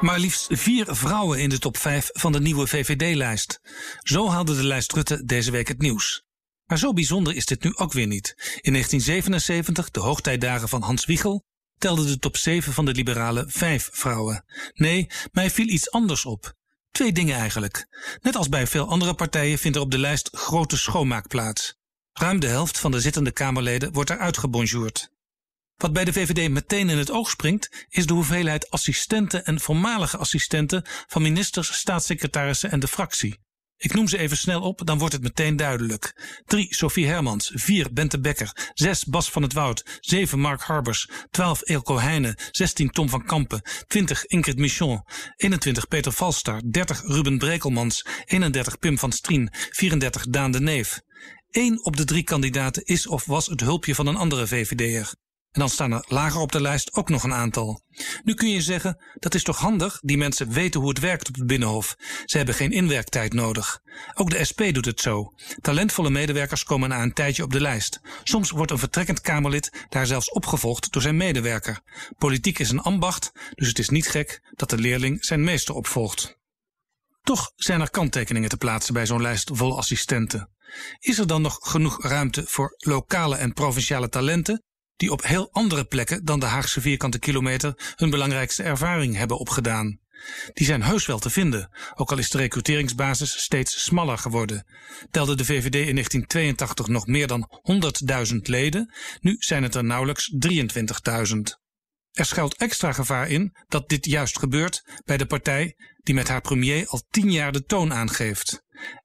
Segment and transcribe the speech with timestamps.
[0.00, 3.60] maar liefst vier vrouwen in de top 5 van de nieuwe VVD-lijst.
[4.02, 6.22] Zo haalde de lijst Rutte deze week het nieuws.
[6.64, 8.34] Maar zo bijzonder is dit nu ook weer niet.
[8.60, 11.44] In 1977, de hoogtijdagen van Hans Wiegel,
[11.78, 14.44] telde de top 7 van de liberalen vijf vrouwen.
[14.74, 16.52] Nee, mij viel iets anders op.
[16.90, 17.86] Twee dingen eigenlijk.
[18.22, 21.76] Net als bij veel andere partijen vindt er op de lijst grote schoonmaak plaats.
[22.12, 25.10] Ruim de helft van de zittende Kamerleden wordt eruit gebonjourd.
[25.78, 30.16] Wat bij de VVD meteen in het oog springt, is de hoeveelheid assistenten en voormalige
[30.16, 33.38] assistenten van ministers, staatssecretarissen en de fractie.
[33.76, 36.30] Ik noem ze even snel op, dan wordt het meteen duidelijk.
[36.46, 36.74] 3.
[36.74, 37.50] Sophie Hermans.
[37.54, 37.92] 4.
[37.92, 38.70] Bente Becker.
[38.74, 39.04] 6.
[39.04, 39.98] Bas van het Woud.
[40.00, 40.40] 7.
[40.40, 41.08] Mark Harbers.
[41.30, 41.68] 12.
[41.68, 42.36] Eelco Heijnen.
[42.50, 42.90] 16.
[42.90, 43.62] Tom van Kampen.
[43.86, 44.26] 20.
[44.26, 45.02] Ingrid Michon.
[45.36, 45.88] 21.
[45.88, 46.60] Peter Valstar.
[46.70, 47.02] 30.
[47.02, 48.06] Ruben Brekelmans.
[48.24, 48.78] 31.
[48.78, 49.48] Pim van Strien.
[49.52, 50.26] 34.
[50.26, 51.00] Daan de Neef.
[51.50, 55.14] Eén op de drie kandidaten is of was het hulpje van een andere VVD'er.
[55.58, 57.82] En dan staan er lager op de lijst ook nog een aantal.
[58.24, 60.00] Nu kun je zeggen, dat is toch handig?
[60.00, 61.96] Die mensen weten hoe het werkt op het Binnenhof.
[62.24, 63.80] Ze hebben geen inwerktijd nodig.
[64.14, 65.32] Ook de SP doet het zo.
[65.60, 68.00] Talentvolle medewerkers komen na een tijdje op de lijst.
[68.22, 71.80] Soms wordt een vertrekkend Kamerlid daar zelfs opgevolgd door zijn medewerker.
[72.18, 76.38] Politiek is een ambacht, dus het is niet gek dat de leerling zijn meester opvolgt.
[77.22, 80.50] Toch zijn er kanttekeningen te plaatsen bij zo'n lijst vol assistenten.
[80.98, 84.62] Is er dan nog genoeg ruimte voor lokale en provinciale talenten
[84.98, 90.00] die op heel andere plekken dan de Haagse vierkante kilometer hun belangrijkste ervaring hebben opgedaan.
[90.52, 94.66] Die zijn heus wel te vinden, ook al is de recruteringsbasis steeds smaller geworden.
[95.10, 97.48] Telde de VVD in 1982 nog meer dan
[98.32, 101.38] 100.000 leden, nu zijn het er nauwelijks 23.000.
[102.12, 106.40] Er schuilt extra gevaar in dat dit juist gebeurt bij de partij die met haar
[106.40, 108.62] premier al tien jaar de toon aangeeft.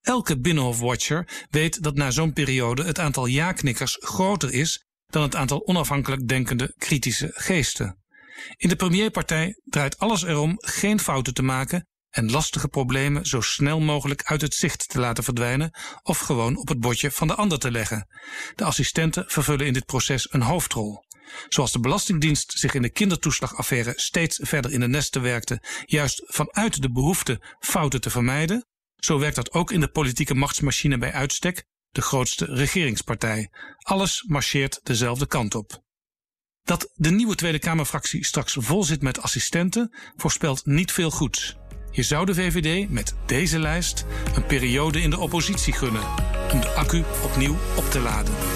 [0.00, 5.66] Elke Binnenhofwatcher weet dat na zo'n periode het aantal ja-knikkers groter is dan het aantal
[5.66, 8.04] onafhankelijk denkende kritische geesten.
[8.56, 13.80] In de premierpartij draait alles erom geen fouten te maken en lastige problemen zo snel
[13.80, 15.70] mogelijk uit het zicht te laten verdwijnen
[16.02, 18.08] of gewoon op het bordje van de ander te leggen.
[18.54, 21.04] De assistenten vervullen in dit proces een hoofdrol.
[21.48, 26.82] Zoals de Belastingdienst zich in de kindertoeslagaffaire steeds verder in de nesten werkte, juist vanuit
[26.82, 31.64] de behoefte fouten te vermijden, zo werkt dat ook in de politieke machtsmachine bij uitstek
[31.96, 33.50] de grootste regeringspartij.
[33.78, 35.84] Alles marcheert dezelfde kant op.
[36.62, 41.56] Dat de nieuwe Tweede Kamerfractie straks vol zit met assistenten voorspelt niet veel goeds.
[41.90, 44.04] Je zou de VVD met deze lijst
[44.34, 46.04] een periode in de oppositie gunnen
[46.52, 48.55] om de accu opnieuw op te laden.